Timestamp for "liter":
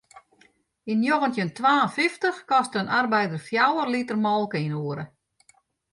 3.93-4.19